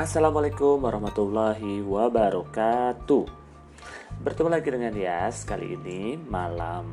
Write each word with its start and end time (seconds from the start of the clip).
Assalamualaikum 0.00 0.80
warahmatullahi 0.80 1.84
wabarakatuh. 1.84 3.28
Bertemu 4.24 4.48
lagi 4.48 4.72
dengan 4.72 4.96
Yas 4.96 5.44
Kali 5.44 5.76
ini 5.76 6.16
malam 6.16 6.88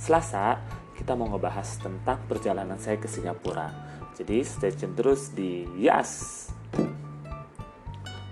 Selasa 0.00 0.56
Kita 0.96 1.12
mau 1.12 1.28
ngebahas 1.28 1.76
tentang 1.76 2.24
perjalanan 2.24 2.80
saya 2.80 2.96
ke 2.96 3.04
Singapura. 3.04 3.68
Jadi 4.16 4.40
stay 4.48 4.72
tune 4.72 4.96
terus 4.96 5.28
di 5.36 5.68
Yas. 5.76 6.48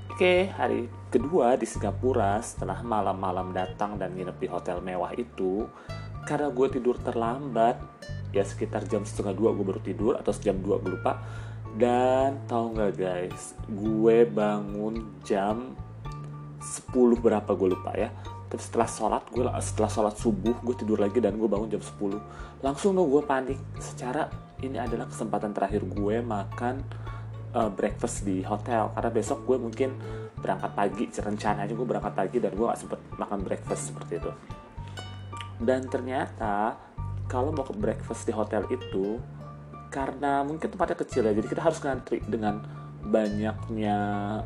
Oke, 0.08 0.48
hari 0.48 0.88
kedua 1.12 1.60
di 1.60 1.68
Singapura 1.68 2.40
Setelah 2.40 2.80
malam-malam 2.80 3.52
datang 3.52 4.00
dan 4.00 4.16
nginep 4.16 4.40
di 4.40 4.48
hotel 4.48 4.80
mewah 4.80 5.12
itu 5.12 5.68
Karena 6.24 6.48
gue 6.48 6.72
tidur 6.72 6.96
terlambat 7.04 7.76
Ya 8.32 8.48
sekitar 8.48 8.88
jam 8.88 9.04
setengah 9.04 9.36
dua 9.36 9.52
gue 9.52 9.64
baru 9.76 9.80
tidur 9.84 10.16
Atau 10.16 10.32
jam 10.40 10.56
dua 10.64 10.80
gue 10.80 10.96
lupa 10.96 11.20
dan 11.76 12.40
tau 12.48 12.72
nggak 12.72 12.92
guys, 12.96 13.52
gue 13.68 14.24
bangun 14.24 15.20
jam 15.28 15.76
10 16.56 16.92
berapa 17.20 17.52
gue 17.52 17.68
lupa 17.76 17.92
ya. 17.92 18.08
Tapi 18.48 18.62
setelah 18.62 18.88
sholat, 18.88 19.22
gue 19.28 19.44
setelah 19.60 19.90
sholat 19.92 20.14
subuh 20.16 20.56
gue 20.64 20.72
tidur 20.72 20.96
lagi 20.96 21.20
dan 21.20 21.36
gue 21.36 21.44
bangun 21.44 21.68
jam 21.68 21.82
10. 21.84 22.64
Langsung 22.64 22.96
dong 22.96 23.12
gue 23.12 23.20
panik. 23.28 23.60
Secara 23.76 24.24
ini 24.64 24.80
adalah 24.80 25.04
kesempatan 25.04 25.52
terakhir 25.52 25.84
gue 25.84 26.16
makan 26.24 26.80
uh, 27.52 27.68
breakfast 27.68 28.24
di 28.24 28.40
hotel 28.40 28.96
karena 28.96 29.10
besok 29.12 29.44
gue 29.44 29.60
mungkin 29.60 29.92
berangkat 30.40 30.72
pagi. 30.72 31.04
Rencananya 31.12 31.74
gue 31.76 31.86
berangkat 31.86 32.14
pagi 32.16 32.40
dan 32.40 32.56
gue 32.56 32.64
gak 32.64 32.80
sempet 32.80 33.00
makan 33.20 33.44
breakfast 33.44 33.92
seperti 33.92 34.16
itu. 34.16 34.32
Dan 35.60 35.84
ternyata 35.92 36.72
kalau 37.28 37.52
mau 37.52 37.68
ke 37.68 37.76
breakfast 37.76 38.24
di 38.24 38.32
hotel 38.32 38.64
itu 38.72 39.20
karena 39.96 40.44
mungkin 40.44 40.68
tempatnya 40.68 41.00
kecil 41.00 41.24
ya 41.24 41.32
jadi 41.32 41.48
kita 41.48 41.64
harus 41.64 41.80
ngantri 41.80 42.20
dengan 42.28 42.60
banyaknya 43.08 43.98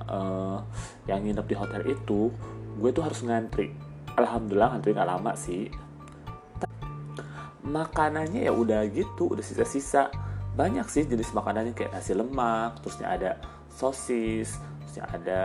uh, 0.06 0.62
yang 1.10 1.26
nginep 1.26 1.46
di 1.50 1.56
hotel 1.58 1.82
itu 1.90 2.30
gue 2.78 2.90
tuh 2.94 3.02
harus 3.02 3.24
ngantri. 3.26 3.74
Alhamdulillah 4.14 4.78
ngantri 4.78 4.94
nggak 4.94 5.10
lama 5.10 5.32
sih. 5.34 5.66
Makanannya 7.66 8.46
ya 8.46 8.52
udah 8.54 8.86
gitu 8.94 9.34
udah 9.34 9.42
sisa-sisa. 9.42 10.12
Banyak 10.54 10.86
sih 10.86 11.02
jenis 11.08 11.34
makanannya 11.34 11.74
kayak 11.74 11.98
nasi 11.98 12.14
lemak 12.14 12.78
terusnya 12.84 13.06
ada 13.10 13.30
sosis 13.70 14.54
terusnya 14.84 15.04
ada 15.08 15.40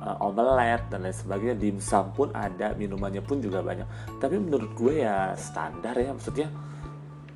uh, 0.00 0.24
omelet 0.24 0.82
dan 0.88 1.06
lain 1.06 1.14
sebagainya. 1.14 1.56
Dimsum 1.60 2.10
pun 2.16 2.32
ada 2.34 2.72
minumannya 2.74 3.22
pun 3.22 3.38
juga 3.38 3.60
banyak. 3.60 4.18
Tapi 4.18 4.34
menurut 4.40 4.72
gue 4.74 5.04
ya 5.04 5.36
standar 5.38 5.94
ya 5.94 6.10
maksudnya 6.10 6.48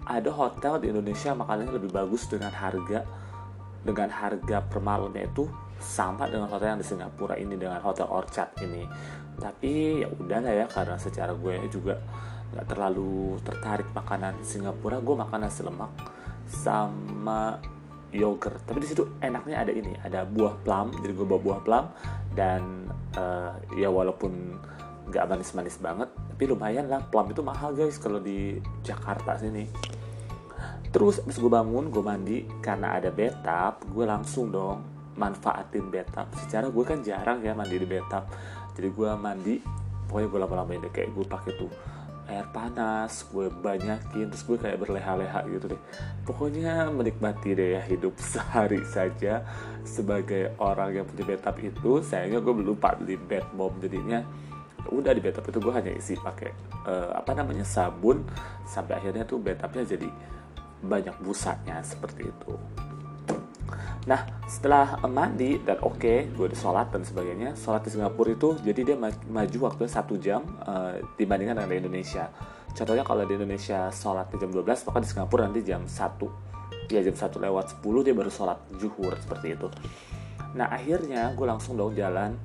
ada 0.09 0.33
hotel 0.33 0.81
di 0.81 0.89
Indonesia 0.89 1.37
makanannya 1.37 1.77
lebih 1.77 1.93
bagus 1.93 2.25
dengan 2.33 2.49
harga 2.49 3.05
dengan 3.85 4.09
harga 4.09 4.65
per 4.65 4.81
malamnya 4.81 5.29
itu 5.29 5.45
sama 5.79 6.27
dengan 6.27 6.51
hotel 6.51 6.75
yang 6.75 6.81
di 6.83 6.89
Singapura 6.89 7.39
ini 7.39 7.55
dengan 7.55 7.79
hotel 7.85 8.09
Orchard 8.11 8.57
ini. 8.65 8.83
Tapi 9.39 10.03
ya 10.03 10.09
udahlah 10.11 10.51
ya 10.51 10.67
karena 10.67 10.97
secara 10.99 11.31
gue 11.37 11.55
juga 11.71 12.01
nggak 12.49 12.67
terlalu 12.67 13.39
tertarik 13.45 13.87
makanan 13.93 14.41
Singapura 14.43 14.99
gue 14.99 15.15
makan 15.15 15.39
nasi 15.45 15.63
lemak 15.63 15.93
sama 16.49 17.61
yogurt. 18.11 18.65
Tapi 18.65 18.83
di 18.83 18.89
situ 18.89 19.07
enaknya 19.23 19.63
ada 19.63 19.73
ini 19.77 19.93
ada 20.03 20.25
buah 20.25 20.59
plum 20.65 20.91
jadi 21.05 21.13
gue 21.15 21.27
bawa 21.29 21.41
buah 21.45 21.61
plum 21.63 21.85
dan 22.35 22.91
uh, 23.15 23.55
ya 23.77 23.93
walaupun 23.93 24.59
nggak 25.09 25.25
manis-manis 25.29 25.79
banget 25.79 26.11
tapi 26.39 26.55
lumayan 26.55 26.87
lah 26.87 27.03
plum 27.03 27.35
itu 27.35 27.43
mahal 27.43 27.75
guys 27.75 27.99
kalau 27.99 28.23
di 28.23 28.63
Jakarta 28.87 29.35
sini 29.35 29.67
Terus 30.89 31.21
abis 31.21 31.37
gue 31.37 31.53
bangun, 31.53 31.93
gue 31.93 32.01
mandi 32.01 32.49
karena 32.65 32.97
ada 32.97 33.13
bathtub, 33.13 33.85
gue 33.93 34.05
langsung 34.09 34.49
dong 34.49 34.81
manfaatin 35.21 35.93
bathtub. 35.93 36.33
Secara 36.41 36.73
gue 36.73 36.85
kan 36.87 37.05
jarang 37.05 37.45
ya 37.45 37.53
mandi 37.53 37.77
di 37.77 37.85
bathtub. 37.85 38.25
Jadi 38.73 38.89
gue 38.89 39.11
mandi, 39.19 39.55
pokoknya 40.09 40.29
gue 40.33 40.41
lama-lamain 40.41 40.81
deh 40.81 40.93
kayak 40.95 41.13
gue 41.13 41.25
pakai 41.29 41.53
tuh 41.61 41.69
air 42.29 42.45
panas, 42.53 43.25
gue 43.29 43.53
banyakin, 43.53 44.33
terus 44.33 44.45
gue 44.49 44.57
kayak 44.57 44.81
berleha-leha 44.81 45.41
gitu 45.53 45.77
deh. 45.77 45.81
Pokoknya 46.25 46.89
menikmati 46.89 47.53
deh 47.53 47.77
ya 47.77 47.83
hidup 47.85 48.17
sehari 48.33 48.81
saja 48.89 49.45
sebagai 49.85 50.57
orang 50.57 50.97
yang 50.97 51.05
punya 51.05 51.37
bathtub 51.37 51.57
itu. 51.61 51.91
Sayangnya 52.01 52.41
gue 52.41 52.65
lupa 52.65 52.97
beli 52.97 53.21
bed 53.21 53.45
bomb 53.53 53.77
jadinya 53.77 54.25
udah 54.91 55.13
di 55.13 55.21
bathtub 55.21 55.45
itu 55.49 55.59
gue 55.61 55.73
hanya 55.75 55.93
isi 55.93 56.15
pakai 56.17 56.51
uh, 56.89 57.17
apa 57.17 57.33
namanya 57.37 57.65
sabun 57.65 58.25
sampai 58.65 58.99
akhirnya 58.99 59.25
tuh 59.29 59.41
bathtubnya 59.41 59.85
jadi 59.85 60.09
banyak 60.83 61.17
busanya 61.23 61.83
seperti 61.83 62.31
itu. 62.31 62.55
Nah, 64.09 64.25
setelah 64.49 65.05
mandi 65.05 65.61
dan 65.61 65.85
oke, 65.85 66.01
okay, 66.01 66.19
gue 66.33 66.49
udah 66.49 66.57
sholat 66.57 66.89
dan 66.89 67.05
sebagainya, 67.05 67.53
sholat 67.61 67.85
di 67.85 67.93
Singapura 67.93 68.33
itu 68.33 68.57
jadi 68.65 68.81
dia 68.81 68.97
maju 69.29 69.59
waktunya 69.69 69.91
satu 69.93 70.17
jam 70.17 70.41
uh, 70.65 70.97
dibandingkan 71.21 71.61
dengan 71.61 71.69
di 71.69 71.77
Indonesia. 71.85 72.33
Contohnya 72.73 73.05
kalau 73.05 73.29
di 73.29 73.37
Indonesia 73.37 73.93
sholat 73.93 74.33
di 74.33 74.41
jam 74.41 74.49
12, 74.49 74.65
maka 74.65 74.99
di 75.05 75.09
Singapura 75.13 75.45
nanti 75.45 75.61
jam 75.61 75.85
1. 75.85 76.89
Ya 76.89 77.05
jam 77.05 77.13
1 77.13 77.37
lewat 77.37 77.85
10 77.85 78.07
dia 78.07 78.15
baru 78.17 78.33
sholat 78.33 78.59
zuhur 78.81 79.13
seperti 79.21 79.53
itu. 79.53 79.69
Nah 80.57 80.73
akhirnya 80.73 81.37
gue 81.37 81.45
langsung 81.45 81.77
dong 81.77 81.93
jalan 81.93 82.41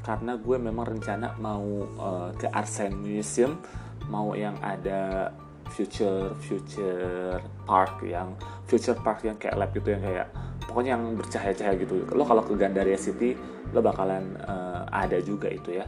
karena 0.00 0.36
gue 0.40 0.56
memang 0.56 0.96
rencana 0.96 1.36
mau 1.36 1.64
uh, 2.00 2.30
ke 2.32 2.48
Arsene 2.48 2.96
Museum, 2.96 3.60
mau 4.08 4.32
yang 4.32 4.56
ada 4.64 5.32
future 5.70 6.34
future 6.42 7.38
park 7.62 8.02
yang 8.02 8.34
future 8.66 8.98
park 8.98 9.22
yang 9.22 9.38
kayak 9.38 9.54
lab 9.54 9.70
gitu 9.70 9.94
yang 9.94 10.02
kayak 10.02 10.26
pokoknya 10.66 10.98
yang 10.98 11.04
bercahaya-cahaya 11.14 11.76
gitu. 11.78 11.94
Lo 12.12 12.26
kalau 12.26 12.42
ke 12.42 12.58
Gandaria 12.58 12.98
City 12.98 13.38
lo 13.70 13.80
bakalan 13.80 14.34
uh, 14.44 14.82
ada 14.90 15.22
juga 15.22 15.46
itu 15.46 15.78
ya. 15.78 15.86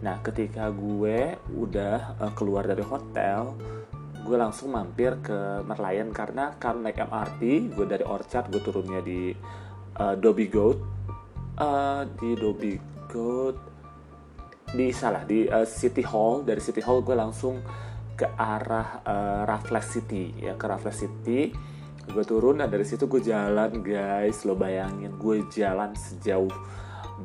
Nah 0.00 0.22
ketika 0.22 0.70
gue 0.70 1.36
udah 1.52 2.16
uh, 2.22 2.32
keluar 2.38 2.64
dari 2.64 2.86
hotel 2.86 3.58
gue 4.20 4.36
langsung 4.36 4.76
mampir 4.76 5.16
ke 5.24 5.64
Merlion 5.64 6.12
karena 6.12 6.54
kan 6.60 6.84
naik 6.84 7.02
MRT 7.02 7.72
gue 7.74 7.86
dari 7.88 8.04
Orchard 8.06 8.52
gue 8.52 8.62
turunnya 8.62 9.00
di 9.02 9.34
uh, 9.98 10.14
Dobby 10.14 10.46
Goat. 10.46 10.78
Uh, 11.60 12.08
di 12.16 12.32
Dobby 12.40 12.89
Goat 13.10 13.58
di 14.70 14.94
salah 14.94 15.26
di 15.26 15.50
uh, 15.50 15.66
City 15.66 16.06
Hall. 16.06 16.46
Dari 16.46 16.62
City 16.62 16.78
Hall 16.78 17.02
gue 17.02 17.18
langsung 17.18 17.58
ke 18.14 18.30
arah 18.38 19.02
uh, 19.02 19.42
Raffles 19.42 19.86
City 19.90 20.30
ya 20.38 20.54
ke 20.54 20.64
Raffles 20.70 20.94
City. 20.94 21.50
Gue 22.10 22.24
turun 22.26 22.62
dan 22.62 22.70
dari 22.70 22.86
situ 22.86 23.10
gue 23.10 23.18
jalan 23.18 23.82
guys. 23.82 24.46
Lo 24.46 24.54
bayangin 24.54 25.18
gue 25.18 25.42
jalan 25.50 25.98
sejauh 25.98 26.50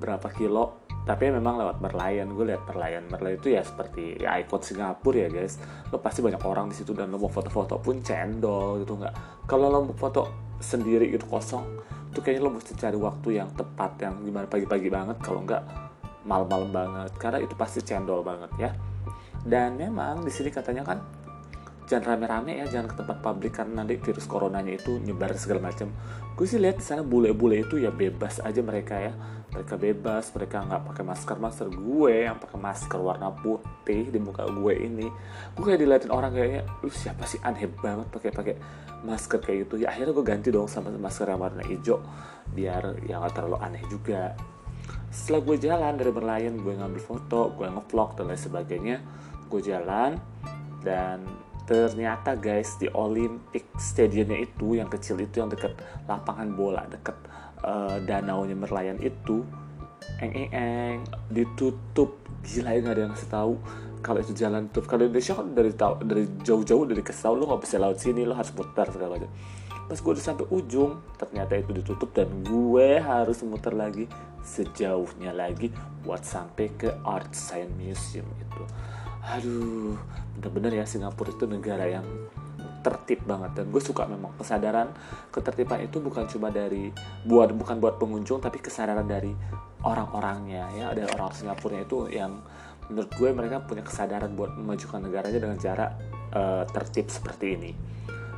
berapa 0.02 0.26
kilo. 0.34 0.82
Tapi 1.06 1.30
memang 1.30 1.62
lewat 1.62 1.78
Merlion 1.86 2.34
gue 2.34 2.46
lihat 2.50 2.66
Merlion. 2.66 3.06
Merlion 3.06 3.38
itu 3.38 3.54
ya 3.54 3.62
seperti 3.62 4.18
ya 4.18 4.42
ikon 4.42 4.66
Singapura 4.66 5.26
ya 5.26 5.30
guys. 5.30 5.62
Lo 5.94 6.02
pasti 6.02 6.26
banyak 6.26 6.42
orang 6.42 6.74
di 6.74 6.76
situ 6.82 6.98
dan 6.98 7.14
lo 7.14 7.22
mau 7.22 7.30
foto-foto 7.30 7.78
pun 7.78 8.02
cendol 8.02 8.82
gitu 8.82 8.98
nggak. 8.98 9.46
Kalau 9.46 9.70
lo 9.70 9.86
mau 9.86 9.94
foto 9.94 10.50
sendiri 10.58 11.14
gitu 11.14 11.30
kosong 11.30 11.62
tuh 12.16 12.24
kayaknya 12.24 12.48
lo 12.48 12.56
mesti 12.56 12.72
cari 12.80 12.96
waktu 12.96 13.44
yang 13.44 13.52
tepat 13.52 14.00
yang 14.00 14.24
gimana 14.24 14.48
pagi-pagi 14.48 14.88
banget 14.88 15.18
kalau 15.20 15.44
nggak 15.44 15.64
malam-malam 16.24 16.72
banget. 16.72 17.12
Karena 17.20 17.44
itu 17.44 17.54
pasti 17.60 17.84
cendol 17.84 18.24
banget 18.24 18.52
ya. 18.56 18.72
Dan 19.44 19.76
memang 19.76 20.24
di 20.24 20.32
sini 20.32 20.50
katanya 20.50 20.88
kan 20.88 21.04
jangan 21.86 22.18
rame-rame 22.18 22.58
ya 22.58 22.66
jangan 22.66 22.90
ke 22.90 22.96
tempat 22.98 23.18
publik 23.22 23.54
karena 23.62 23.86
nanti 23.86 24.02
virus 24.02 24.26
coronanya 24.26 24.74
itu 24.74 24.98
nyebar 24.98 25.38
segala 25.38 25.70
macam. 25.70 25.94
Gue 26.34 26.46
sih 26.50 26.58
lihat 26.58 26.82
di 26.82 26.86
sana 26.86 27.06
bule-bule 27.06 27.62
itu 27.62 27.78
ya 27.78 27.94
bebas 27.94 28.42
aja 28.42 28.60
mereka 28.66 28.98
ya. 28.98 29.14
Mereka 29.54 29.80
bebas 29.80 30.34
mereka 30.36 30.66
nggak 30.66 30.82
pakai 30.92 31.04
masker. 31.06 31.38
Masker 31.38 31.68
gue 31.72 32.16
yang 32.26 32.42
pakai 32.42 32.58
masker 32.60 33.00
warna 33.00 33.30
putih 33.32 34.10
di 34.10 34.20
muka 34.20 34.50
gue 34.50 34.74
ini. 34.82 35.08
Gue 35.54 35.64
kayak 35.64 35.80
diliatin 35.86 36.12
orang 36.12 36.34
kayaknya 36.34 36.62
lu 36.82 36.92
siapa 36.92 37.24
sih? 37.30 37.40
Aneh 37.46 37.70
banget 37.70 38.10
pakai 38.10 38.30
pakai 38.34 38.56
masker 39.06 39.40
kayak 39.40 39.70
gitu. 39.70 39.86
Ya 39.86 39.94
akhirnya 39.94 40.12
gue 40.12 40.26
ganti 40.26 40.50
dong 40.50 40.68
sama 40.68 40.90
masker 40.90 41.30
yang 41.30 41.40
warna 41.40 41.62
hijau 41.64 42.02
biar 42.52 43.06
yang 43.06 43.22
gak 43.24 43.38
terlalu 43.38 43.58
aneh 43.62 43.84
juga. 43.88 44.34
Setelah 45.14 45.42
gue 45.48 45.58
jalan 45.62 45.94
dari 45.96 46.12
berlayan 46.12 46.60
gue 46.60 46.74
ngambil 46.76 47.00
foto 47.00 47.54
gue 47.56 47.70
ngevlog 47.70 48.20
dan 48.20 48.26
lain 48.28 48.42
sebagainya 48.42 48.98
gue 49.48 49.62
jalan 49.62 50.20
dan 50.84 51.24
ternyata 51.66 52.38
guys 52.38 52.78
di 52.78 52.86
Olympic 52.94 53.66
Stadiumnya 53.82 54.46
itu 54.46 54.78
yang 54.78 54.90
kecil 54.90 55.18
itu 55.18 55.42
yang 55.42 55.50
deket 55.50 55.74
lapangan 56.06 56.54
bola 56.54 56.86
deket 56.86 57.18
uh, 57.66 57.98
danau 58.06 58.46
nya 58.46 58.54
Merlayan 58.54 59.02
itu 59.02 59.42
eng 60.22 60.34
eng 60.34 60.50
eng 60.54 60.98
ditutup. 61.34 62.22
Gila 62.46 62.78
ya 62.78 62.80
nggak 62.86 62.94
ada 62.94 63.02
yang 63.10 63.12
ngasih 63.18 63.32
tahu 63.34 63.54
kalau 64.06 64.20
itu 64.22 64.34
jalan 64.38 64.70
tutup. 64.70 64.86
Kalau 64.86 65.10
Indonesia 65.10 65.34
kan 65.34 65.48
dari 65.58 65.72
tahu 65.74 65.94
dari 66.06 66.24
jauh-jauh 66.46 66.86
dari 66.86 67.02
tahu 67.02 67.34
lo 67.34 67.44
nggak 67.50 67.62
bisa 67.66 67.76
laut 67.82 67.98
sini 67.98 68.22
lo 68.22 68.38
harus 68.38 68.54
putar 68.54 68.94
segala 68.94 69.18
macam. 69.18 69.34
Pas 69.86 70.02
gue 70.02 70.12
udah 70.18 70.26
sampai 70.26 70.46
ujung 70.50 71.02
ternyata 71.18 71.58
itu 71.58 71.70
ditutup 71.74 72.10
dan 72.14 72.30
gue 72.42 73.02
harus 73.02 73.42
muter 73.46 73.74
lagi 73.74 74.10
sejauhnya 74.46 75.34
lagi 75.34 75.70
buat 76.06 76.22
sampai 76.22 76.74
ke 76.78 76.90
Art 77.06 77.34
Science 77.34 77.74
Museum 77.78 78.26
itu 78.38 78.64
aduh 79.26 79.98
bener-bener 80.38 80.82
ya 80.82 80.86
Singapura 80.86 81.34
itu 81.34 81.46
negara 81.50 81.86
yang 81.90 82.06
ter 82.86 82.96
tertib 83.06 83.26
banget. 83.30 83.62
Dan 83.62 83.66
gue 83.70 83.82
suka 83.82 84.10
memang 84.10 84.34
kesadaran 84.38 84.90
ketertiban 85.30 85.82
itu 85.82 86.02
bukan 86.02 86.26
cuma 86.26 86.50
dari 86.50 86.90
buat 87.26 87.54
bukan 87.54 87.78
buat 87.78 88.02
pengunjung 88.02 88.42
tapi 88.42 88.58
kesadaran 88.62 89.06
dari 89.06 89.34
orang-orangnya 89.86 90.66
ya. 90.74 90.86
Ada 90.94 91.14
orang 91.14 91.34
Singapura 91.34 91.82
itu 91.82 92.10
yang 92.10 92.42
menurut 92.90 93.10
gue 93.14 93.30
mereka 93.34 93.62
punya 93.66 93.82
kesadaran 93.82 94.34
buat 94.34 94.54
memajukan 94.58 95.02
negaranya 95.06 95.40
dengan 95.42 95.58
cara 95.58 95.86
uh, 96.34 96.64
tertib 96.70 97.10
seperti 97.10 97.46
ini. 97.54 97.72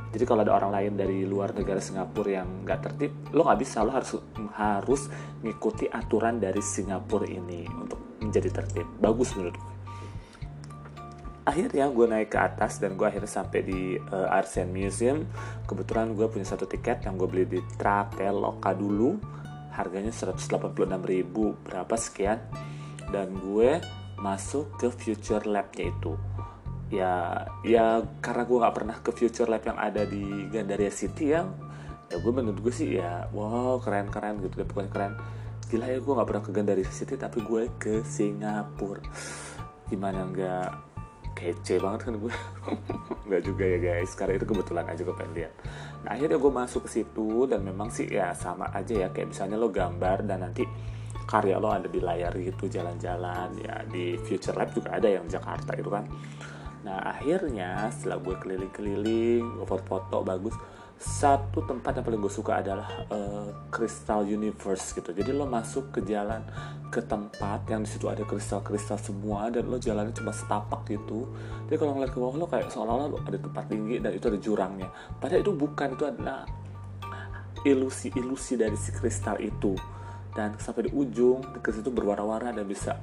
Jadi 0.08 0.24
kalau 0.24 0.40
ada 0.40 0.56
orang 0.56 0.72
lain 0.72 0.92
dari 0.96 1.28
luar 1.28 1.52
negara 1.52 1.80
Singapura 1.84 2.40
yang 2.40 2.64
nggak 2.64 2.80
tertib 2.80 3.12
lo 3.32 3.44
nggak 3.44 3.60
bisa. 3.60 3.84
Lo 3.84 3.92
harus 3.92 4.16
harus 4.56 5.12
ngikuti 5.44 5.88
aturan 5.88 6.40
dari 6.40 6.60
Singapura 6.60 7.28
ini 7.28 7.68
untuk 7.68 8.20
menjadi 8.20 8.48
tertib. 8.64 8.88
Bagus 9.00 9.36
menurut 9.36 9.56
gue 9.56 9.77
akhirnya 11.48 11.88
gue 11.88 12.04
naik 12.04 12.36
ke 12.36 12.38
atas 12.38 12.76
dan 12.76 12.92
gue 13.00 13.08
akhirnya 13.08 13.32
sampai 13.32 13.60
di 13.64 13.96
uh, 13.96 14.28
Arts 14.28 14.60
and 14.60 14.68
Museum. 14.68 15.24
Kebetulan 15.64 16.12
gue 16.12 16.28
punya 16.28 16.44
satu 16.44 16.68
tiket 16.68 17.08
yang 17.08 17.16
gue 17.16 17.24
beli 17.24 17.44
di 17.48 17.60
Traveloka 17.80 18.76
dulu. 18.76 19.16
Harganya 19.72 20.12
186 20.12 20.76
ribu 21.08 21.56
berapa 21.64 21.96
sekian. 21.96 22.36
Dan 23.08 23.32
gue 23.40 23.80
masuk 24.20 24.76
ke 24.76 24.92
Future 24.92 25.48
Lab-nya 25.48 25.88
itu. 25.88 26.12
Ya 26.92 27.44
ya 27.64 28.04
karena 28.20 28.44
gue 28.44 28.58
nggak 28.60 28.76
pernah 28.76 28.96
ke 29.00 29.10
Future 29.16 29.48
Lab 29.48 29.64
yang 29.64 29.80
ada 29.80 30.04
di 30.04 30.52
Gandaria 30.52 30.92
City 30.92 31.32
ya. 31.32 31.48
Ya 32.08 32.16
gue 32.20 32.32
menurut 32.32 32.60
gue 32.60 32.72
sih 32.72 32.96
ya 32.96 33.28
wow 33.32 33.76
keren 33.80 34.08
keren 34.12 34.40
gitu 34.44 34.60
deh 34.60 34.68
pokoknya 34.68 34.92
keren. 34.92 35.12
Gila 35.68 35.84
ya 35.84 35.98
gue 36.00 36.12
nggak 36.12 36.28
pernah 36.28 36.44
ke 36.44 36.50
Gandaria 36.52 36.88
City 36.92 37.16
tapi 37.16 37.40
gue 37.40 37.72
ke 37.80 38.04
Singapura. 38.04 39.04
Gimana 39.88 40.28
nggak 40.28 40.87
kece 41.38 41.78
banget 41.78 42.10
kan 42.10 42.14
gue. 42.18 42.34
Nggak 43.30 43.42
juga 43.46 43.64
ya 43.64 43.78
guys. 43.78 44.10
Karena 44.18 44.34
itu 44.34 44.46
kebetulan 44.50 44.84
aja 44.90 45.00
gue 45.06 45.14
pengen 45.14 45.34
lihat. 45.38 45.52
Nah 46.02 46.10
akhirnya 46.18 46.38
gue 46.42 46.52
masuk 46.52 46.90
ke 46.90 46.90
situ 46.90 47.46
dan 47.46 47.62
memang 47.62 47.94
sih 47.94 48.10
ya 48.10 48.34
sama 48.34 48.74
aja 48.74 49.06
ya. 49.06 49.08
Kayak 49.14 49.30
misalnya 49.30 49.56
lo 49.62 49.70
gambar 49.70 50.26
dan 50.26 50.42
nanti 50.42 50.66
karya 51.30 51.62
lo 51.62 51.70
ada 51.70 51.86
di 51.86 52.02
layar 52.02 52.34
gitu 52.34 52.66
jalan-jalan. 52.66 53.54
Ya 53.62 53.86
di 53.86 54.18
Future 54.18 54.58
Lab 54.58 54.74
juga 54.74 54.98
ada 54.98 55.06
yang 55.06 55.30
Jakarta 55.30 55.78
itu 55.78 55.86
kan. 55.86 56.04
Nah 56.82 56.98
akhirnya 57.14 57.86
setelah 57.94 58.18
gue 58.18 58.34
keliling-keliling 58.42 59.62
foto-foto 59.62 60.26
bagus 60.26 60.58
satu 60.98 61.62
tempat 61.62 61.94
yang 61.94 62.04
paling 62.10 62.18
gue 62.18 62.32
suka 62.34 62.58
adalah 62.58 63.06
uh, 63.06 63.70
Crystal 63.70 64.26
Universe 64.26 64.90
gitu. 64.98 65.14
Jadi 65.14 65.30
lo 65.30 65.46
masuk 65.46 65.94
ke 65.94 66.02
jalan 66.02 66.42
ke 66.90 66.98
tempat 67.06 67.62
yang 67.70 67.86
di 67.86 67.88
situ 67.94 68.10
ada 68.10 68.26
kristal-kristal 68.26 68.98
semua 68.98 69.46
dan 69.46 69.70
lo 69.70 69.78
jalannya 69.78 70.10
cuma 70.10 70.34
setapak 70.34 70.90
gitu. 70.90 71.30
Jadi 71.70 71.76
kalau 71.78 71.94
ngeliat 71.94 72.10
ke 72.10 72.18
bawah 72.18 72.34
lo 72.34 72.46
kayak 72.50 72.74
seolah-olah 72.74 73.14
ada 73.14 73.38
tempat 73.38 73.64
tinggi 73.70 74.02
dan 74.02 74.10
itu 74.10 74.26
ada 74.26 74.38
jurangnya. 74.42 74.88
Padahal 75.22 75.46
itu 75.46 75.52
bukan 75.54 75.88
itu 75.94 76.04
adalah 76.10 76.42
ilusi-ilusi 77.62 78.58
dari 78.58 78.74
si 78.74 78.90
kristal 78.90 79.38
itu. 79.38 79.78
Dan 80.34 80.58
sampai 80.58 80.90
di 80.90 80.92
ujung 80.98 81.62
ke 81.62 81.70
situ 81.70 81.94
berwarna-warna 81.94 82.50
dan 82.50 82.66
bisa 82.66 82.98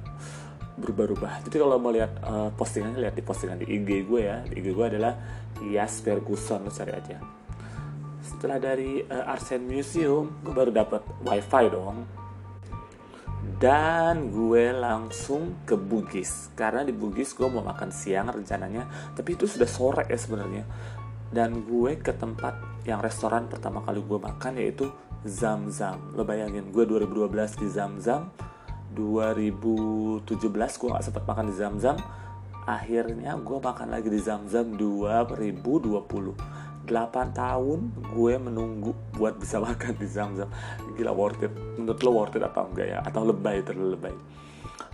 berubah-ubah. 0.76 1.48
Jadi 1.48 1.56
kalau 1.56 1.80
mau 1.80 1.88
lihat 1.88 2.12
uh, 2.20 2.52
postingannya 2.52 3.08
lihat 3.08 3.16
di 3.16 3.24
postingan 3.24 3.56
di 3.64 3.72
IG 3.72 4.04
gue 4.04 4.20
ya. 4.20 4.44
Di 4.44 4.60
IG 4.60 4.68
gue 4.76 4.84
adalah 4.84 5.16
Yas 5.64 6.04
Ferguson 6.04 6.68
lo 6.68 6.68
cari 6.68 6.92
aja 6.92 7.45
setelah 8.26 8.58
dari 8.58 9.06
uh, 9.06 9.30
Arsen 9.30 9.62
Museum 9.62 10.42
gue 10.42 10.50
baru 10.50 10.74
dapat 10.74 11.06
wifi 11.22 11.64
dong. 11.70 12.02
Dan 13.56 14.34
gue 14.34 14.74
langsung 14.74 15.62
ke 15.62 15.78
Bugis. 15.78 16.50
Karena 16.58 16.82
di 16.82 16.90
Bugis 16.90 17.32
gue 17.32 17.46
mau 17.46 17.62
makan 17.62 17.94
siang 17.94 18.28
rencananya 18.28 19.14
tapi 19.14 19.38
itu 19.38 19.46
sudah 19.46 19.70
sore 19.70 20.04
ya 20.10 20.18
sebenarnya. 20.18 20.66
Dan 21.30 21.62
gue 21.62 21.96
ke 22.02 22.10
tempat 22.10 22.82
yang 22.82 22.98
restoran 22.98 23.46
pertama 23.46 23.86
kali 23.86 24.02
gue 24.02 24.18
makan 24.18 24.58
yaitu 24.58 24.90
Zam 25.22 25.70
Zam. 25.70 26.12
Lo 26.18 26.26
bayangin 26.26 26.74
gue 26.74 26.82
2012 26.82 27.62
di 27.62 27.66
Zam 27.70 28.02
Zam 28.02 28.34
2017 28.96 30.26
gue 30.56 30.88
gak 30.88 31.04
sempat 31.04 31.24
makan 31.28 31.46
di 31.52 31.54
Zam 31.54 31.76
Zam. 31.78 31.96
Akhirnya 32.66 33.38
gue 33.38 33.58
makan 33.62 33.94
lagi 33.94 34.10
di 34.10 34.18
Zam 34.18 34.50
Zam 34.50 34.74
2020 34.74 36.65
8 36.86 37.34
tahun 37.34 37.78
gue 38.14 38.34
menunggu 38.38 38.94
buat 39.18 39.36
bisa 39.36 39.58
makan 39.66 39.98
di 39.98 40.06
Zamzam. 40.06 40.48
Gila 40.94 41.12
worth 41.12 41.42
it. 41.42 41.52
Menurut 41.52 42.00
lo 42.00 42.10
worth 42.14 42.38
it 42.38 42.42
apa 42.46 42.64
enggak 42.64 42.86
ya? 42.86 42.98
Atau 43.02 43.26
lebay 43.26 43.66
terlalu 43.66 43.98
lebay 43.98 44.16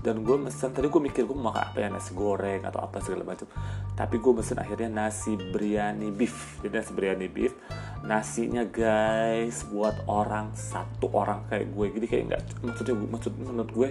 dan 0.03 0.27
gue 0.27 0.35
mesen 0.35 0.75
tadi 0.75 0.91
gue 0.91 0.99
mikir 0.99 1.31
gue 1.31 1.37
mau 1.39 1.55
makan 1.55 1.63
apa 1.63 1.79
ya? 1.79 1.89
Nasi 1.89 2.11
goreng 2.11 2.67
atau 2.67 2.83
apa 2.83 2.99
segala 2.99 3.23
macam. 3.23 3.47
Tapi 3.95 4.19
gue 4.19 4.33
mesen 4.35 4.59
akhirnya 4.59 4.91
nasi 4.91 5.39
biryani 5.39 6.11
beef. 6.11 6.59
Jadi 6.59 6.75
nasi 6.75 6.91
biryani 6.91 7.29
beef 7.31 7.55
nasinya 8.03 8.67
guys 8.67 9.63
buat 9.71 9.95
orang 10.11 10.59
satu 10.59 11.07
orang 11.15 11.47
kayak 11.47 11.71
gue. 11.71 11.87
Jadi 12.03 12.07
kayak 12.11 12.25
nggak 12.35 12.43
maksudnya 12.67 12.95
maksud 12.99 13.33
menurut 13.39 13.71
gue 13.71 13.89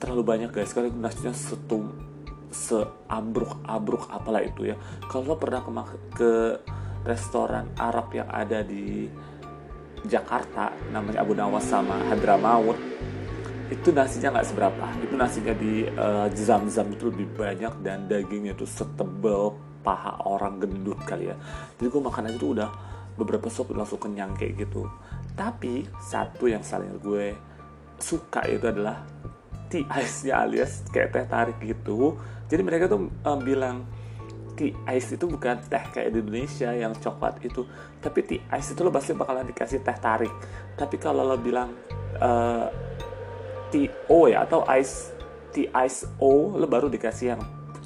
terlalu 0.00 0.22
banyak 0.24 0.50
guys. 0.56 0.72
Karena 0.72 0.88
nasinya 0.88 1.36
setum 1.36 1.92
seabruk 2.48 3.60
abruk 3.68 4.08
apalah 4.08 4.40
itu 4.40 4.72
ya. 4.72 4.76
Kalau 5.04 5.28
lo 5.28 5.36
pernah 5.36 5.60
ke, 5.60 5.96
ke 6.16 6.30
restoran 7.02 7.70
Arab 7.78 8.10
yang 8.14 8.28
ada 8.30 8.62
di 8.62 9.06
Jakarta 10.02 10.74
namanya 10.90 11.22
Abu 11.22 11.34
Nawas 11.34 11.66
sama 11.66 11.94
Hadramaut 12.10 12.74
itu 13.72 13.88
nasinya 13.88 14.36
nggak 14.36 14.48
seberapa. 14.52 14.86
Itu 15.00 15.14
nasinya 15.16 15.54
di 15.56 15.88
uh, 15.88 16.28
Zam-Zam 16.28 16.92
itu 16.92 17.08
lebih 17.08 17.32
banyak 17.32 17.80
dan 17.80 18.04
dagingnya 18.04 18.52
itu 18.52 18.68
setebel 18.68 19.56
paha 19.80 20.20
orang 20.28 20.60
gendut 20.60 21.00
kali 21.08 21.32
ya. 21.32 21.36
Jadi 21.80 21.88
gue 21.88 22.02
makan 22.04 22.28
aja 22.28 22.36
tuh 22.36 22.50
udah 22.52 22.70
beberapa 23.16 23.48
sop 23.48 23.72
langsung 23.72 23.98
kenyang 23.98 24.36
kayak 24.36 24.68
gitu. 24.68 24.84
Tapi 25.32 25.88
satu 26.04 26.52
yang 26.52 26.60
saling 26.60 27.00
gue 27.00 27.32
suka 27.96 28.44
itu 28.44 28.68
adalah 28.68 29.00
tea 29.72 29.88
ice-nya 29.88 30.44
alias 30.44 30.84
kayak 30.92 31.08
teh 31.16 31.24
tarik 31.24 31.56
gitu. 31.64 32.20
Jadi 32.52 32.60
mereka 32.60 32.92
tuh 32.92 33.08
um, 33.08 33.38
bilang 33.40 33.88
tea 34.52 34.76
ice 34.92 35.16
itu 35.16 35.24
bukan 35.24 35.58
teh 35.64 35.84
kayak 35.92 36.12
di 36.12 36.18
Indonesia 36.20 36.70
yang 36.72 36.92
coklat 36.96 37.40
itu. 37.40 37.64
Tapi 37.98 38.20
tea 38.24 38.42
ice 38.52 38.76
itu 38.76 38.80
lo 38.84 38.92
pasti 38.92 39.16
bakalan 39.16 39.48
dikasih 39.48 39.80
teh 39.80 39.96
tarik. 39.96 40.32
Tapi 40.76 40.96
kalau 41.00 41.24
lo 41.24 41.36
bilang 41.40 41.72
uh, 42.20 42.68
tea 43.72 43.88
o 44.12 44.28
ya 44.28 44.44
atau 44.44 44.64
ice 44.76 45.16
tea 45.52 45.72
ice 45.84 46.04
o 46.20 46.56
lo 46.56 46.66
baru 46.68 46.92
dikasih 46.92 47.26
yang 47.36 47.42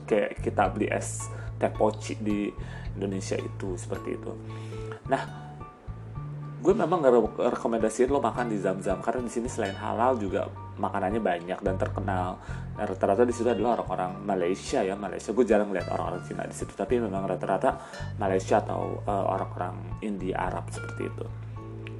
kayak 0.06 0.42
kita 0.42 0.70
beli 0.70 0.90
es 0.90 1.30
teh 1.56 1.70
poci 1.70 2.18
di 2.18 2.50
Indonesia 2.98 3.38
itu 3.38 3.78
seperti 3.78 4.18
itu. 4.18 4.32
Nah 5.06 5.45
gue 6.66 6.74
memang 6.74 6.98
gak 6.98 7.14
rekomendasiin 7.54 8.10
lo 8.10 8.18
makan 8.18 8.50
di 8.50 8.58
Zam-Zam 8.58 8.98
karena 8.98 9.22
di 9.22 9.30
sini 9.30 9.46
selain 9.46 9.78
halal 9.78 10.18
juga 10.18 10.50
makanannya 10.82 11.22
banyak 11.22 11.58
dan 11.62 11.78
terkenal. 11.78 12.42
Nah, 12.74 12.84
rata-rata 12.84 13.22
di 13.22 13.30
situ 13.30 13.46
adalah 13.46 13.78
orang-orang 13.78 14.18
Malaysia 14.26 14.82
ya 14.82 14.98
Malaysia. 14.98 15.30
Gue 15.30 15.46
jarang 15.46 15.70
lihat 15.70 15.86
orang-orang 15.94 16.26
Cina 16.26 16.42
di 16.42 16.56
situ, 16.58 16.74
tapi 16.74 16.98
memang 16.98 17.22
rata-rata 17.22 17.78
Malaysia 18.18 18.58
atau 18.58 18.98
uh, 19.06 19.24
orang-orang 19.30 20.02
India 20.02 20.42
Arab 20.42 20.66
seperti 20.74 21.06
itu. 21.06 21.26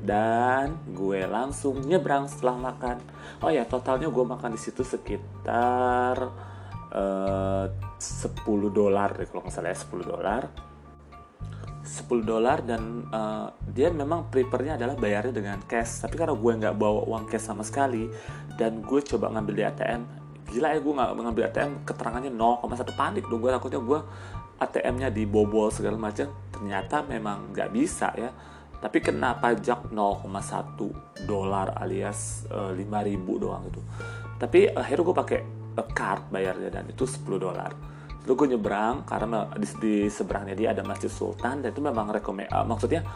Dan 0.03 0.83
gue 0.91 1.23
langsung 1.31 1.87
nyebrang 1.87 2.27
setelah 2.27 2.75
makan. 2.75 2.99
Oh 3.47 3.51
ya, 3.55 3.63
totalnya 3.71 4.11
gue 4.11 4.25
makan 4.27 4.51
di 4.51 4.61
situ 4.61 4.83
sekitar 4.83 6.17
uh, 6.91 7.67
10 7.71 8.43
dolar 8.75 9.15
kalau 9.31 9.47
nggak 9.47 9.55
salah 9.55 9.71
ya 9.71 9.79
10 9.79 10.11
dolar 10.11 10.43
10 11.87 12.27
dolar 12.27 12.67
dan 12.67 13.07
uh, 13.15 13.55
dia 13.71 13.95
memang 13.95 14.27
prefernya 14.27 14.75
adalah 14.75 14.99
bayarnya 14.99 15.31
dengan 15.31 15.63
cash. 15.65 16.03
Tapi 16.03 16.19
karena 16.19 16.35
gue 16.35 16.53
nggak 16.59 16.75
bawa 16.75 17.07
uang 17.07 17.31
cash 17.31 17.47
sama 17.47 17.63
sekali 17.63 18.11
dan 18.59 18.83
gue 18.83 19.01
coba 19.07 19.31
ngambil 19.31 19.55
di 19.55 19.65
ATM 19.65 20.03
gila 20.47 20.73
ya 20.75 20.79
gue 20.79 20.95
nggak 20.95 21.11
ngambil 21.19 21.45
ATM 21.51 21.73
keterangannya 21.83 22.33
0,1 22.35 22.99
panik 22.99 23.25
dong 23.31 23.41
gue. 23.43 23.51
Takutnya 23.55 23.81
gue 23.83 24.01
ATM-nya 24.57 25.09
dibobol 25.15 25.69
segala 25.71 25.95
macam 25.95 26.27
ternyata 26.51 27.07
memang 27.07 27.55
nggak 27.55 27.71
bisa 27.71 28.11
ya. 28.19 28.31
Tapi 28.77 28.99
kena 29.01 29.39
pajak 29.39 29.89
0,1 29.95 31.25
dolar 31.25 31.75
alias 31.81 32.45
uh, 32.51 32.75
eh, 32.75 32.85
5000 32.85 33.43
doang 33.43 33.63
gitu. 33.71 33.81
Tapi 34.37 34.69
akhirnya 34.69 35.05
gue 35.07 35.17
pakai 35.17 35.41
uh, 35.79 35.89
card 35.95 36.29
bayarnya 36.35 36.69
dan 36.69 36.85
itu 36.91 37.07
10 37.07 37.39
dolar 37.39 37.96
lu 38.27 38.35
gue 38.35 38.59
nyebrang 38.59 39.07
karena 39.07 39.47
di, 39.55 39.67
di 39.79 39.95
seberangnya 40.11 40.59
dia 40.59 40.69
ada 40.75 40.83
Masjid 40.83 41.09
Sultan 41.09 41.63
dan 41.63 41.71
itu 41.71 41.79
memang 41.79 42.11
rekomend 42.11 42.51
uh, 42.51 42.67
maksudnya 42.67 43.07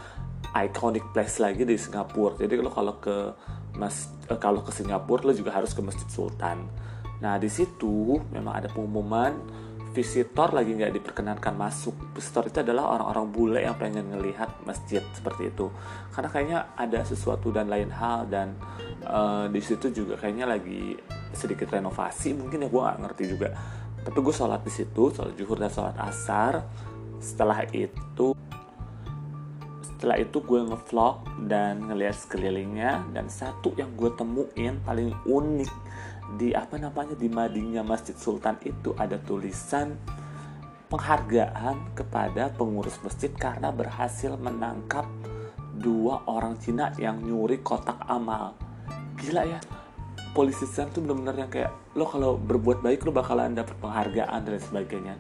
iconic 0.55 1.03
place 1.11 1.43
lagi 1.43 1.67
di 1.67 1.75
Singapura. 1.75 2.39
Jadi 2.39 2.59
lo 2.63 2.71
kalau 2.71 2.99
ke 3.03 3.35
mas 3.75 4.11
uh, 4.31 4.39
kalau 4.39 4.63
ke 4.63 4.71
Singapura 4.71 5.27
lo 5.27 5.33
juga 5.35 5.51
harus 5.51 5.75
ke 5.75 5.83
Masjid 5.83 6.07
Sultan. 6.07 6.63
Nah 7.19 7.37
di 7.43 7.51
situ 7.51 8.23
memang 8.31 8.63
ada 8.63 8.71
pengumuman 8.71 9.35
visitor 9.91 10.55
lagi 10.55 10.71
nggak 10.79 10.95
diperkenankan 11.03 11.59
masuk. 11.59 12.15
Visitor 12.15 12.47
itu 12.47 12.63
adalah 12.63 12.95
orang-orang 12.95 13.27
bule 13.35 13.61
yang 13.67 13.75
pengen 13.75 14.15
ngelihat 14.15 14.63
masjid 14.63 15.03
seperti 15.11 15.51
itu. 15.51 15.67
Karena 16.15 16.29
kayaknya 16.31 16.59
ada 16.79 17.03
sesuatu 17.03 17.51
dan 17.51 17.67
lain 17.67 17.91
hal 17.91 18.31
dan 18.31 18.55
uh, 19.03 19.51
di 19.51 19.59
situ 19.59 19.91
juga 19.91 20.15
kayaknya 20.23 20.47
lagi 20.47 20.95
sedikit 21.35 21.75
renovasi. 21.75 22.39
Mungkin 22.39 22.63
ya 22.63 22.69
gue 22.71 22.83
nggak 22.83 22.99
ngerti 23.03 23.25
juga 23.27 23.49
tapi 24.01 24.19
gue 24.25 24.35
sholat 24.35 24.65
di 24.65 24.73
situ 24.73 25.13
sholat 25.13 25.37
juhur 25.37 25.61
dan 25.61 25.71
sholat 25.73 25.97
asar. 26.01 26.65
Setelah 27.21 27.69
itu 27.73 28.33
setelah 29.85 30.17
itu 30.17 30.41
gue 30.41 30.61
ngevlog 30.65 31.45
dan 31.45 31.85
ngeliat 31.85 32.17
sekelilingnya. 32.17 33.13
Dan 33.13 33.29
satu 33.29 33.77
yang 33.77 33.93
gue 33.93 34.09
temuin 34.17 34.81
paling 34.81 35.13
unik 35.29 35.73
di 36.41 36.57
apa 36.57 36.79
namanya 36.79 37.19
di 37.19 37.29
madingnya 37.29 37.83
Masjid 37.85 38.17
Sultan 38.17 38.57
itu 38.65 38.97
ada 38.97 39.19
tulisan 39.21 39.99
penghargaan 40.91 41.95
kepada 41.95 42.51
pengurus 42.51 42.99
masjid 43.07 43.31
karena 43.31 43.71
berhasil 43.71 44.35
menangkap 44.35 45.07
dua 45.79 46.27
orang 46.27 46.59
Cina 46.59 46.91
yang 46.99 47.23
nyuri 47.23 47.63
kotak 47.63 47.99
amal. 48.11 48.59
Gila 49.21 49.45
ya 49.47 49.61
polisi 50.31 50.67
Sen 50.67 50.89
tuh 50.95 51.03
bener-bener 51.03 51.47
yang 51.47 51.51
kayak 51.51 51.73
lo 51.99 52.07
kalau 52.07 52.39
berbuat 52.39 52.81
baik 52.81 53.03
lo 53.03 53.11
bakalan 53.11 53.55
dapat 53.55 53.75
penghargaan 53.83 54.41
dan 54.47 54.61
sebagainya. 54.63 55.15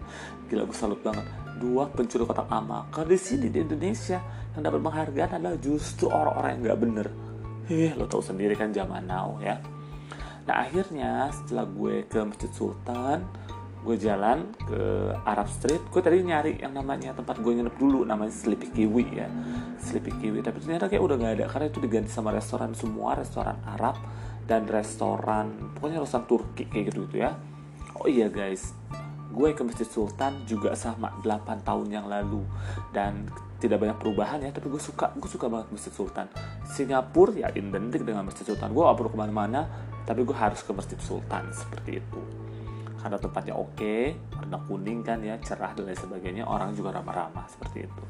Gila 0.46 0.66
gue 0.66 0.76
salut 0.76 1.00
banget. 1.02 1.26
Dua 1.60 1.90
pencuri 1.92 2.24
kotak 2.24 2.48
amal 2.48 2.88
kalau 2.88 3.10
di 3.10 3.20
sini 3.20 3.52
di 3.52 3.60
Indonesia 3.60 4.22
yang 4.56 4.62
dapat 4.64 4.80
penghargaan 4.80 5.30
adalah 5.36 5.58
justru 5.60 6.08
orang-orang 6.08 6.50
yang 6.56 6.62
nggak 6.66 6.80
bener. 6.80 7.06
Heh, 7.70 7.92
lo 7.94 8.06
tau 8.10 8.22
sendiri 8.24 8.58
kan 8.58 8.74
zaman 8.74 9.06
now 9.06 9.38
ya. 9.38 9.60
Nah 10.48 10.66
akhirnya 10.66 11.30
setelah 11.30 11.68
gue 11.68 12.06
ke 12.08 12.18
Masjid 12.24 12.50
Sultan 12.50 13.22
gue 13.80 13.96
jalan 13.96 14.44
ke 14.68 14.80
Arab 15.24 15.48
Street 15.48 15.80
gue 15.88 16.02
tadi 16.04 16.20
nyari 16.20 16.60
yang 16.60 16.76
namanya 16.76 17.16
tempat 17.16 17.40
gue 17.40 17.48
nginep 17.48 17.76
dulu 17.80 18.04
namanya 18.04 18.32
Sleepy 18.32 18.68
Kiwi 18.72 19.04
ya. 19.16 19.28
Sleepy 19.80 20.12
Kiwi 20.20 20.44
tapi 20.44 20.60
ternyata 20.60 20.88
kayak 20.88 21.00
udah 21.00 21.16
nggak 21.16 21.32
ada 21.40 21.46
karena 21.48 21.66
itu 21.72 21.78
diganti 21.80 22.10
sama 22.12 22.28
restoran 22.32 22.76
semua 22.76 23.16
restoran 23.16 23.56
Arab 23.64 23.96
dan 24.50 24.66
restoran 24.66 25.70
pokoknya 25.78 26.02
restoran 26.02 26.26
Turki 26.26 26.66
kayak 26.66 26.90
gitu 26.90 27.06
gitu 27.06 27.22
ya. 27.22 27.38
Oh 28.02 28.10
iya 28.10 28.26
guys. 28.26 28.74
Gue 29.30 29.54
ke 29.54 29.62
Masjid 29.62 29.86
Sultan 29.86 30.42
juga 30.42 30.74
sama 30.74 31.14
8 31.22 31.62
tahun 31.62 31.86
yang 31.86 32.10
lalu. 32.10 32.42
Dan 32.90 33.30
tidak 33.62 33.78
banyak 33.78 34.00
perubahan 34.00 34.40
ya 34.42 34.50
tapi 34.50 34.72
gue 34.72 34.80
suka 34.82 35.14
gue 35.14 35.30
suka 35.30 35.46
banget 35.46 35.70
Masjid 35.70 35.94
Sultan. 35.94 36.26
Singapura 36.66 37.46
ya 37.46 37.48
identik 37.54 38.02
dengan 38.02 38.26
Masjid 38.26 38.42
Sultan. 38.42 38.74
Gue 38.74 38.82
gak 38.82 38.98
perlu 38.98 39.10
ke 39.14 39.18
mana-mana 39.22 39.70
tapi 40.02 40.26
gue 40.26 40.34
harus 40.34 40.66
ke 40.66 40.74
Masjid 40.74 40.98
Sultan 40.98 41.54
seperti 41.54 42.02
itu. 42.02 42.20
Karena 42.98 43.22
tempatnya 43.22 43.54
oke 43.54 44.18
warna 44.34 44.58
kuning 44.66 45.06
kan 45.06 45.22
ya 45.22 45.38
cerah 45.38 45.78
dan 45.78 45.86
lain 45.86 45.94
sebagainya 45.94 46.42
orang 46.42 46.74
juga 46.74 46.98
ramah-ramah 46.98 47.46
seperti 47.46 47.86
itu. 47.86 48.04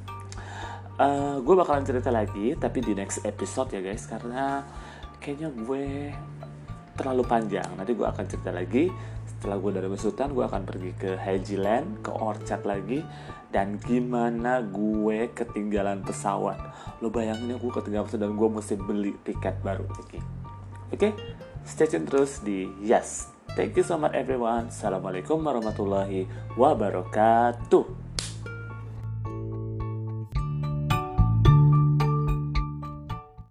Uh, 1.01 1.41
gue 1.41 1.55
bakalan 1.57 1.85
cerita 1.85 2.09
lagi 2.09 2.57
tapi 2.57 2.81
di 2.81 2.93
next 2.97 3.25
episode 3.29 3.73
ya 3.73 3.81
guys 3.81 4.05
karena 4.05 4.65
kayaknya 5.21 5.53
gue 5.53 6.11
terlalu 6.97 7.23
panjang. 7.29 7.69
Nanti 7.77 7.93
gue 7.93 8.09
akan 8.09 8.25
cerita 8.27 8.51
lagi. 8.51 8.89
Setelah 9.29 9.57
gue 9.57 9.71
dari 9.73 9.89
Besutan 9.89 10.33
gue 10.33 10.45
akan 10.45 10.63
pergi 10.69 10.91
ke 10.97 11.11
Haji 11.17 11.57
Land 11.61 11.89
ke 12.03 12.11
Orchard 12.11 12.65
lagi. 12.65 13.05
Dan 13.53 13.79
gimana 13.79 14.65
gue 14.65 15.31
ketinggalan 15.31 16.03
pesawat? 16.03 16.59
Lo 17.05 17.13
bayangin 17.13 17.55
ya 17.55 17.57
gue 17.61 17.73
ketinggalan 17.73 18.09
pesawat 18.09 18.25
dan 18.25 18.35
gue 18.35 18.49
mesti 18.49 18.75
beli 18.81 19.13
tiket 19.23 19.61
baru 19.61 19.85
oke 19.87 20.03
okay? 20.09 20.21
oke? 20.93 20.99
Okay? 20.99 21.13
stay 21.65 21.87
tune 21.87 22.09
terus 22.09 22.41
di 22.41 22.67
Yes. 22.81 23.29
Thank 23.59 23.75
you 23.75 23.85
so 23.85 23.99
much 23.99 24.15
everyone. 24.15 24.71
Assalamualaikum 24.71 25.43
warahmatullahi 25.43 26.31
wabarakatuh 26.55 28.10